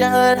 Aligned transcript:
We're 0.00 0.40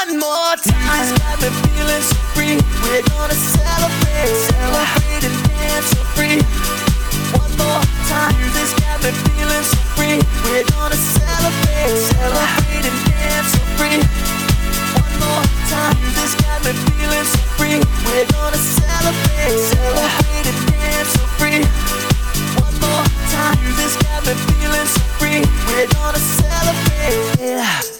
One 0.00 0.18
more 0.18 0.56
time, 0.56 0.96
this 0.96 1.12
got 1.20 1.36
me 1.42 1.48
feeling 1.60 2.00
so 2.00 2.16
free. 2.32 2.56
We're 2.88 3.04
gonna 3.12 3.36
celebrate, 3.36 4.32
celebrate 4.48 5.24
and 5.28 5.36
dance 5.44 5.92
so 5.92 6.00
free. 6.16 6.40
One 7.36 7.52
more 7.60 7.84
time, 8.08 8.40
this 8.56 8.72
got 8.80 8.96
me 9.04 9.12
feeling 9.12 9.60
so 9.60 9.76
free. 9.92 10.16
We're 10.48 10.64
gonna 10.72 10.96
celebrate, 10.96 11.92
celebrate 12.16 12.88
and 12.88 12.98
dance 13.12 13.52
so 13.52 13.60
free. 13.76 14.00
One 14.96 15.14
more 15.20 15.44
time, 15.68 16.00
this 16.16 16.32
got 16.48 16.64
me 16.64 16.72
feeling 16.72 17.28
so 17.28 17.40
free. 17.60 17.76
We're 18.08 18.24
gonna 18.32 18.56
celebrate, 18.56 19.52
celebrate 19.68 20.46
and 20.48 20.60
dance 20.80 21.12
so 21.12 21.24
free. 21.36 21.60
One 22.56 22.76
more 22.80 23.04
time, 23.36 23.60
this 23.76 24.00
got 24.00 24.24
me 24.24 24.32
feeling 24.48 24.88
so 24.96 25.04
free. 25.20 25.44
We're 25.68 25.92
gonna 25.92 26.24
celebrate. 26.40 27.99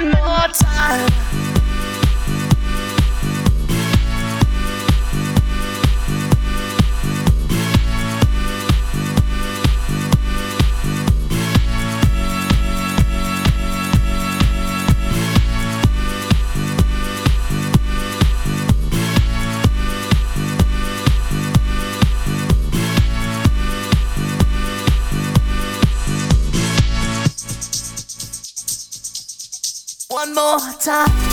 More 0.00 0.48
time. 0.54 1.49
One 30.20 30.34
more 30.34 30.60
time. 30.78 31.29